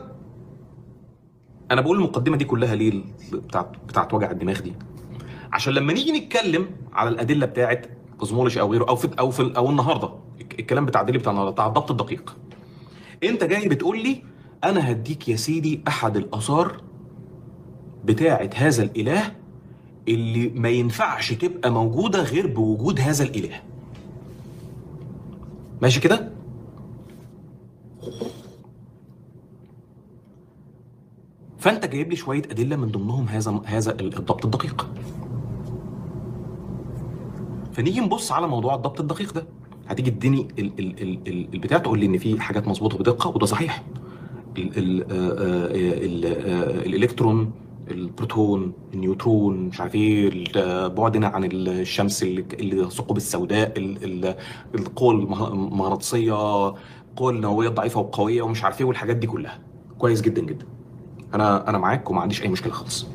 [1.71, 3.03] أنا بقول المقدمة دي كلها ليه؟
[3.33, 4.73] بتاعت بتاعت وجع الدماغ دي.
[5.53, 9.71] عشان لما نيجي نتكلم على الأدلة بتاعت كوزمولوجي أو غيره أو في أو في أو
[9.71, 10.11] النهارده.
[10.59, 12.37] الكلام بتاع الدليل بتاع النهارده بتاع الضبط الدقيق.
[13.25, 14.23] أنت جاي بتقول لي
[14.65, 16.81] أنا هديك يا سيدي أحد الآثار
[18.05, 19.33] بتاعة هذا الإله
[20.09, 23.63] اللي ما ينفعش تبقى موجودة غير بوجود هذا الإله.
[25.83, 26.33] ماشي كده؟
[31.59, 34.91] فأنت جايب لي شوية أدلة من ضمنهم هذا هذا الضبط الدقيق.
[37.79, 39.47] فنيجي نبص على موضوع الضبط الدقيق ده.
[39.89, 43.47] هتيجي تديني ال- ال- ال- ال- البتاع تقول لي إن في حاجات مظبوطة بدقة وده
[43.47, 43.83] صحيح.
[44.59, 47.51] آه، آه، آه، الإلكترون
[47.91, 54.35] البروتون النيوترون مش عارف إيه بعدنا عن الشمس الثقوب السوداء ال- ال-
[54.75, 59.59] القوى المغ- المغناطيسية القوى النووية الضعيفة والقوية ومش عارف إيه والحاجات دي كلها.
[59.99, 60.67] كويس جدا جدا.
[61.35, 63.07] أنا أنا معاك وما عنديش أي مشكلة خالص.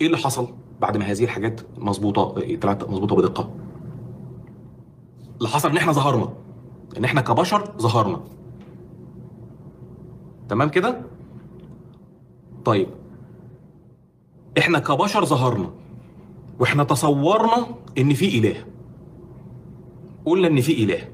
[0.00, 0.48] إيه اللي حصل
[0.80, 3.50] بعد ما هذه الحاجات مظبوطة طلعت مظبوطة بدقة؟
[5.40, 6.32] اللي حصل إن إحنا ظهرنا.
[6.96, 8.20] إن إحنا كبشر ظهرنا.
[10.48, 11.02] تمام كده؟
[12.64, 12.88] طيب.
[14.58, 15.70] إحنا كبشر ظهرنا.
[16.58, 17.66] وإحنا تصورنا
[17.98, 18.64] إن في إله.
[20.24, 21.08] قلنا إن في إله.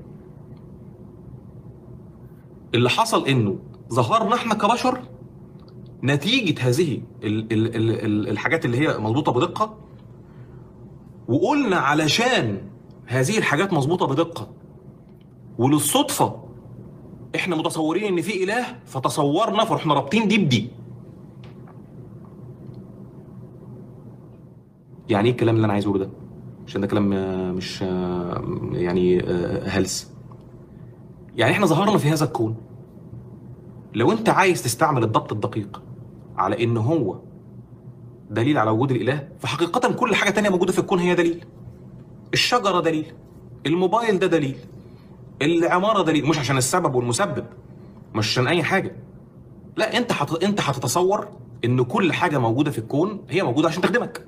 [2.75, 3.59] اللي حصل إنه
[3.93, 5.01] ظهرنا إحنا كبشر
[6.05, 9.75] نتيجة هذه ال ال ال ال الحاجات اللي هي مظبوطة بدقة
[11.29, 12.59] وقلنا علشان
[13.07, 14.49] هذه الحاجات مظبوطة بدقة.
[15.59, 16.43] وللصدفة
[17.37, 20.69] إحنا متصورين إن في إله فتصورنا فرحنا رابطين دي بدي.
[25.09, 26.11] يعني إيه الكلام اللي أنا عايز أقوله ده؟
[26.67, 28.43] عشان ده كلام آه، مش آه،
[28.73, 30.13] يعني آه، هلس.
[31.37, 32.57] يعني إحنا ظهرنا في هذا الكون.
[33.95, 35.83] لو أنت عايز تستعمل الضبط الدقيق
[36.37, 37.19] على إن هو
[38.31, 41.45] دليل على وجود الإله فحقيقة كل حاجة تانية موجودة في الكون هي دليل.
[42.35, 43.13] الشجرة دليل
[43.67, 44.57] الموبايل ده دليل
[45.43, 47.45] العمارة دليل مش عشان السبب والمسبب
[48.15, 48.97] مش عشان أي حاجة.
[49.77, 50.43] لا أنت حت...
[50.43, 51.29] أنت هتتصور
[51.65, 54.27] إن كل حاجة موجودة في الكون هي موجودة عشان تخدمك.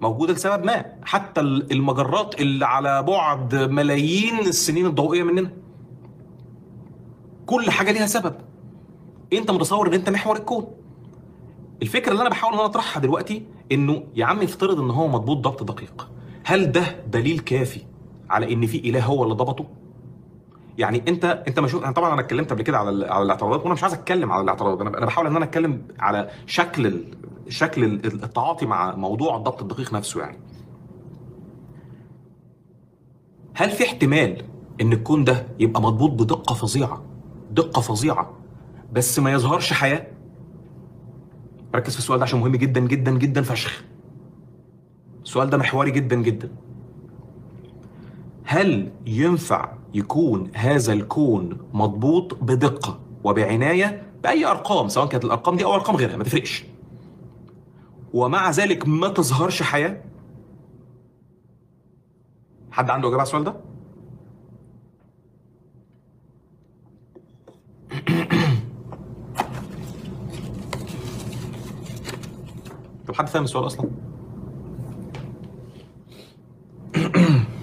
[0.00, 5.50] موجودة لسبب ما حتى ال- المجرات اللي على بعد ملايين السنين الضوئية مننا.
[7.46, 8.34] كل حاجة ليها سبب.
[9.32, 10.66] أنت متصور إن أنت محور الكون.
[11.82, 15.36] الفكرة اللي أنا بحاول إن أنا أطرحها دلوقتي إنه يا عم افترض إن هو مضبوط
[15.38, 16.08] ضبط دقيق.
[16.48, 17.80] هل ده دليل كافي
[18.30, 19.66] على إن في إله هو اللي ضبطه
[20.78, 21.78] يعني أنت أنت ما شو...
[21.78, 23.06] أنا طبعا أنا اتكلمت قبل كده على.
[23.06, 26.30] على الاعتراضات وأنا مش عايز أتكلم على الاعتراضات أنا أنا بحاول إن أنا أتكلم على
[26.46, 27.04] شكل.
[27.48, 30.38] شكل ال- التعاطي مع موضوع الضبط الدقيق نفسه يعني
[33.54, 34.42] هل في احتمال
[34.80, 37.02] إن الكون ده يبقى مضبوط بدقة فظيعة
[37.50, 38.32] دقة فظيعة
[38.92, 40.06] بس ما يظهرش حياة
[41.74, 43.84] ركز في السؤال ده عشان مهم جدا جدا جدا فشخ
[45.26, 46.50] السؤال ده محوري جدا جدا
[48.44, 55.74] هل ينفع يكون هذا الكون مضبوط بدقة وبعناية بأي أرقام سواء كانت الأرقام دي أو
[55.74, 56.64] أرقام غيرها ما تفرقش
[58.12, 60.02] ومع ذلك ما تظهرش حياة
[62.70, 63.54] حد عنده إجابة على السؤال ده؟
[73.06, 74.05] طب حد فاهم السؤال أصلا؟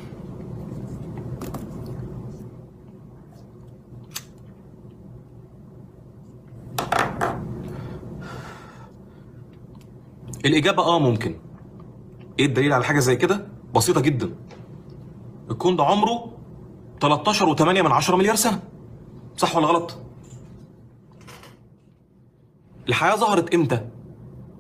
[10.46, 11.36] الإجابة آه ممكن.
[12.40, 14.30] إيه الدليل على حاجة زي كده؟ بسيطة جدا.
[15.52, 16.34] الكون ده عمره
[17.02, 18.60] 13 و8 من 10 مليار سنة.
[19.38, 19.98] صح ولا غلط؟
[22.90, 23.82] الحياة ظهرت إمتى؟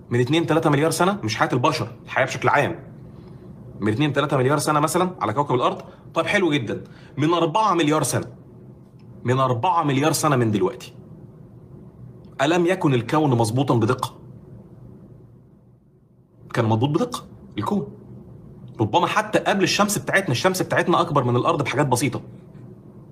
[0.09, 2.92] من 2 3 مليار سنة مش حياة البشر، الحياة بشكل عام.
[3.83, 5.81] من 2 3 مليار سنة مثلا على كوكب الأرض،
[6.13, 6.83] طيب حلو جدا.
[7.17, 8.25] من 4 مليار سنة.
[9.23, 10.93] من 4 مليار سنة من دلوقتي.
[12.41, 14.15] ألم يكن الكون مظبوطا بدقة؟
[16.53, 17.25] كان مضبوط بدقة
[17.57, 17.87] الكون
[18.79, 22.21] ربما حتى قبل الشمس بتاعتنا الشمس بتاعتنا أكبر من الأرض بحاجات بسيطة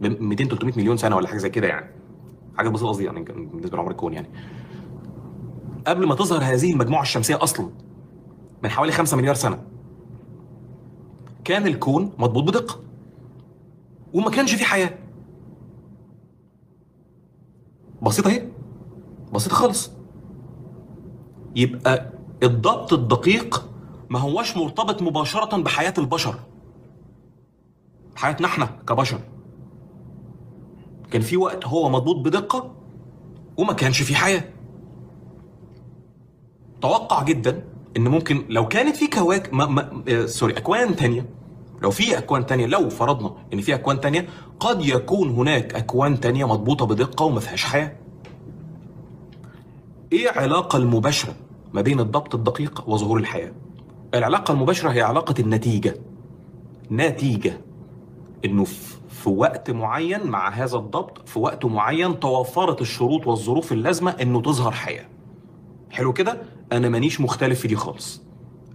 [0.01, 1.91] ب 200 300 مليون سنة ولا حاجة زي كده يعني
[2.57, 4.29] حاجات بسيطة قصدي يعني بالنسبة لعمر الكون يعني
[5.87, 7.69] قبل ما تظهر هذه المجموعة الشمسية أصلا
[8.63, 9.63] من حوالي 5 مليار سنة
[11.51, 12.79] كان الكون مضبوط بدقة.
[14.13, 14.97] وما كانش فيه حياة.
[18.01, 18.47] بسيطة اهي.
[19.33, 19.91] بسيطة خالص.
[21.55, 23.69] يبقى الضبط الدقيق
[24.09, 26.35] ما هوش مرتبط مباشرة بحياة البشر.
[28.15, 29.19] حياتنا إحنا كبشر.
[31.11, 32.75] كان في وقت هو مضبوط بدقة
[33.57, 34.43] وما كانش في حياة.
[36.81, 37.63] توقع جدا
[37.97, 39.59] إن ممكن لو كانت في كواكب
[40.09, 41.40] آه سوري أكوان تانية
[41.81, 44.27] لو في أكوان تانية لو فرضنا إن في أكوان تانية
[44.59, 47.95] قد يكون هناك أكوان تانية مضبوطة بدقة وما فيهاش حياة
[50.11, 51.35] إيه العلاقة المباشرة
[51.73, 53.51] ما بين الضبط الدقيق وظهور الحياة؟
[54.13, 55.95] العلاقة المباشرة هي علاقة النتيجة.
[56.91, 57.61] نتيجة.
[58.45, 58.63] إنه
[59.09, 64.71] في وقت معين مع هذا الضبط في وقت معين توفرت الشروط والظروف اللازمة إنه تظهر
[64.71, 65.05] حياة
[65.91, 66.41] حلو كده
[66.71, 68.21] أنا مانيش مختلف في دي خالص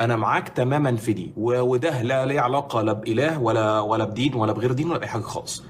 [0.00, 1.32] أنا معاك تماما في دي.
[1.36, 5.22] وده لا ليه علاقة لا بإله ولا ولا بدين ولا بغير دين ولا بأي حاجة
[5.22, 5.64] خالص.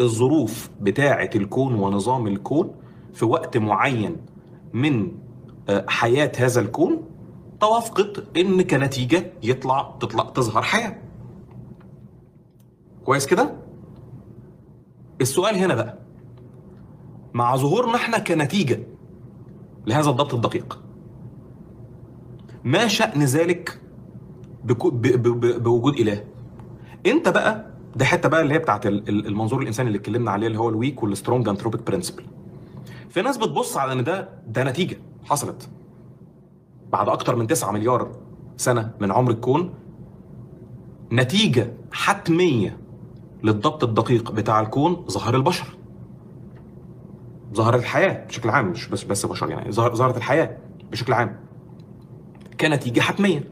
[0.00, 2.74] الظروف بتاعة الكون ونظام الكون
[3.12, 4.16] في وقت معين
[4.72, 5.12] من
[5.68, 7.02] آه، حياة هذا الكون
[7.60, 10.96] توافقت إن كنتيجة يطلع تطلع تظهر حياة.
[13.04, 13.56] كويس كده؟
[15.20, 15.98] السؤال هنا بقى.
[17.34, 18.80] مع ظهورنا إحنا كنتيجة
[19.86, 20.78] لهذا الضبط الدقيق
[22.64, 23.80] ما شأن ذلك
[24.64, 26.24] بوجود إله؟
[27.06, 30.46] إنت بقى ده حتة بقى اللي هي بتاعت ال- ال- المنظور الإنساني اللي اتكلمنا عليه
[30.46, 32.22] اللي هو ال weak وال strong anthropic principle
[33.08, 35.68] في ناس بتبص على إن ده ده نتيجة حصلت.
[36.92, 38.10] بعد أكتر من 9 مليار
[38.56, 39.74] سنة من عمر الكون
[41.12, 42.76] نتيجة حتمية
[43.44, 45.66] للضبط الدقيق بتاع الكون ظهر البشر.
[47.54, 50.56] ظهر الحياة بشكل عام مش بس بس بشر يعني ظهر- ظهرت الحياة
[50.92, 51.36] بشكل عام.
[52.60, 53.44] كنتيجه حتميه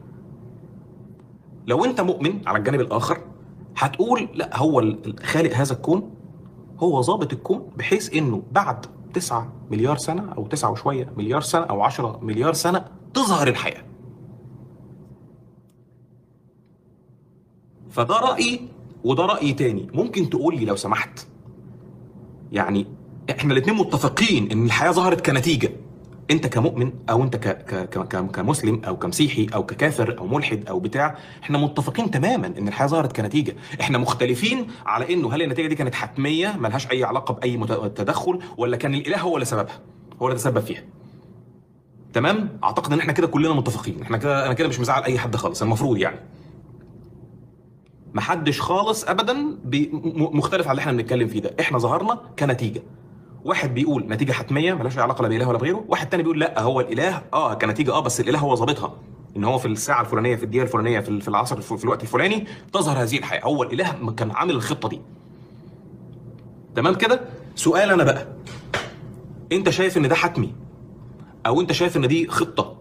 [1.67, 3.17] لو أنت مؤمن على الجانب الآخر
[3.77, 6.11] هتقول لا هو ال- خالق هذا الكون
[6.79, 11.81] هو ظابط الكون بحيث إنه بعد 9 مليار سنة أو 9 وشوية مليار سنة أو
[11.81, 13.83] 10 مليار سنة تظهر الحياة.
[17.89, 18.59] فده رايي
[19.03, 19.87] وده رأي تاني.
[19.93, 21.27] ممكن تقول لي لو سمحت
[22.51, 22.85] يعني
[23.29, 25.71] إحنا الاثنين متفقين إن الحياة ظهرت كنتيجة.
[26.31, 27.35] انت كمؤمن أو انت
[28.33, 33.15] كمسلم أو كمسيحي أو ككافر أو ملحد أو بتاع إحنا متفقين تماما ان الحياة ظهرت
[33.21, 33.55] كنتيجة.
[33.81, 37.57] إحنا مختلفين على انه هل النتيجة دي كانت حتمية ملهاش اي علاقة بأي
[37.89, 39.79] تدخل ولا كان الإله هو اللي سببها
[40.21, 40.83] هو اللي تسبب فيها.
[42.13, 44.01] تمام؟ اعتقد ان إحنا كده كلنا متفقين.
[44.01, 46.19] إحنا كده أنا كده مش مزعل اي حد خالص المفروض يعني.
[48.13, 49.33] محدش خالص ابدا
[50.15, 51.55] مختلف على اللي إحنا بنتكلم فيه ده.
[51.59, 52.81] إحنا ظهرنا كنتيجة.
[53.45, 55.85] واحد بيقول نتيجة حتمية ملهاش علاقة لا بإله ولا بغيره.
[55.87, 57.21] واحد تاني بيقول لا هو الإله.
[57.33, 58.93] آه كنتيجة آه بس الإله هو ظابطها.
[59.37, 62.47] إن هو في الساعة الفلانية في الدقيقة الفلانية في ال- في العصر في الوقت الفلاني
[62.73, 63.43] تظهر هذه الحياة.
[63.43, 65.01] هو الإله كان عامل الخطة دي.
[66.75, 67.21] تمام كده؟
[67.55, 68.27] سؤال أنا بقى.
[69.51, 70.53] أنت شايف إن ده حتمي؟
[71.45, 72.75] أو أنت شايف إن دي خطة؟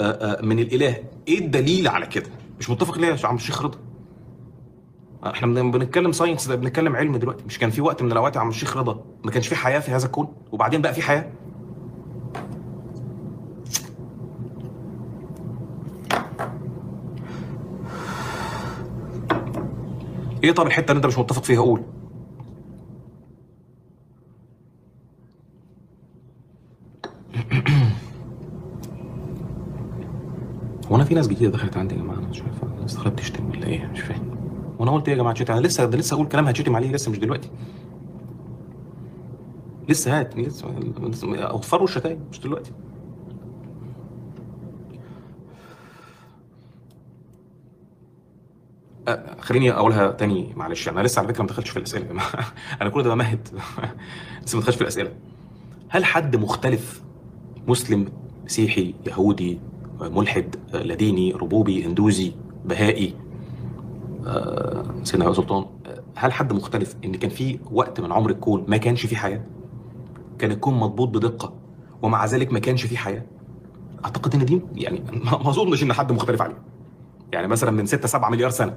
[0.00, 0.96] آه، آه، من الإله.
[1.28, 2.26] إيه الدليل على كده؟
[2.60, 3.78] مش متفق ليه يا عم الشيخ رضا؟
[5.26, 7.44] إحنا بن- بنتكلم ساينس ده بنتكلم علم دلوقتي.
[7.46, 9.90] مش كان في وقت من الأوقات يا عم الشيخ رضا ما كانش في حياة في
[9.90, 11.30] هذا الكون؟ وبعدين بقى في حياة؟
[20.44, 21.82] إيه طب الحتة اللي أنت مش متفق فيها؟ قول.
[30.90, 33.50] هو أنا في ناس جديده دخلت عندي يا جماعة أنا مش عارف الناس دخلت تشتم
[33.50, 34.33] ولا إيه؟ مش فاهم.
[34.78, 37.10] وأنا قلت إيه يا جماعة تشتم أنا لسه ده لسه أقول كلام هتشتم عليه لسه
[37.10, 37.50] مش دلوقتي.
[39.88, 40.66] لسه هات لسه
[41.28, 42.72] اوفروا الشتايم مش دلوقتي.
[49.40, 52.06] خليني أقولها تاني معلش أنا لسه على فكرة ما دخلتش في الأسئلة
[52.82, 53.48] أنا كل ده بمهد.
[54.44, 55.10] لسه ما دخلتش في الأسئلة.
[55.88, 57.02] هل حد مختلف؟
[57.68, 58.08] مسلم
[58.44, 59.60] مسيحي يهودي
[60.00, 62.32] ملحد لا ديني ربوبي هندوزي
[62.64, 63.14] بهائي
[65.02, 68.76] سيدنا بقى سلطان آه، هل حد مختلف إن كان في وقت من عمر الكون ما
[68.76, 69.44] كانش فيه حياة؟
[70.38, 71.52] كان الكون مضبوط بدقة
[72.02, 73.22] ومع ذلك ما كانش فيه حياة؟
[74.04, 76.58] أعتقد إن دي يعني ما أظنش إن حد مختلف عليه.
[77.32, 78.76] يعني مثلا من 6 7 مليار سنة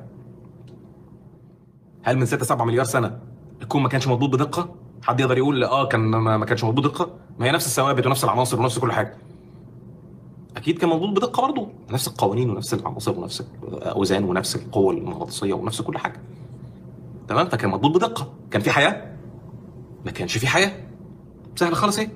[2.03, 3.19] هل من 6 7 مليار سنة
[3.61, 7.45] الكون ما كانش مضبوط بدقة؟ حد يقدر يقول آه كان ما كانش مضبوط بدقة؟ ما
[7.45, 9.17] هي نفس الثوابت ونفس العناصر ونفس كل حاجة.
[10.57, 11.67] أكيد كان مضبوط بدقة برضه.
[11.91, 16.21] نفس القوانين ونفس العناصر ونفس الأوزان ونفس القوة المغناطيسية ونفس كل حاجة.
[17.27, 18.33] تمام؟ فكان مضبوط بدقة.
[18.51, 19.17] كان في حياة؟
[20.05, 20.71] ما كانش في حياة.
[21.55, 22.09] سهل خالص إيه؟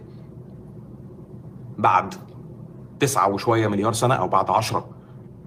[1.77, 2.13] بعد
[2.99, 4.89] تسعة وشوية مليار سنة أو بعد عشرة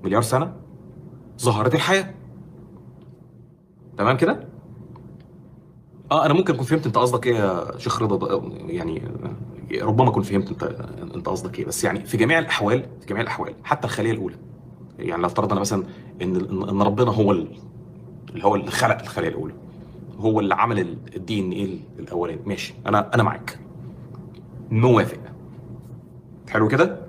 [0.04, 0.52] مليار سنة
[1.40, 2.14] ظهرت الحياة.
[3.98, 4.48] تمام كده؟
[6.10, 9.02] آه أنا ممكن أكون فهمت أنت قصدك إيه يا شيخ رضا؟ يعني
[9.82, 10.62] ربما أكون فهمت أنت
[11.14, 14.36] أنت قصدك إيه بس يعني في جميع الأحوال في جميع الأحوال حتى الخلية الأولى
[14.98, 15.84] يعني لو افترضنا مثلا
[16.22, 16.36] إن
[16.68, 17.48] إن ربنا هو ال-
[18.30, 19.54] اللي هو اللي خلق الخلية الأولى
[20.18, 22.40] هو اللي عمل الدي ان إيه الأولاني.
[22.46, 22.74] ماشي.
[22.86, 23.58] أنا أنا معاك.
[24.70, 25.18] موافق.
[26.50, 27.00] حلو كده؟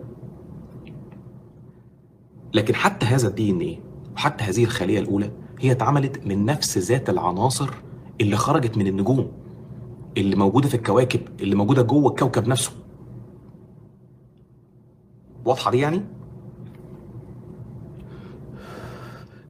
[2.54, 3.80] لكن حتى هذا الدي ان إيه
[4.16, 7.70] وحتى هذه الخلية الأولى هي اتعملت من نفس ذات العناصر
[8.22, 9.32] اللي خرجت من النجوم.
[10.18, 12.72] اللي موجودة في الكواكب اللي موجودة جوه الكوكب نفسه.
[15.46, 16.02] واضحة دي يعني؟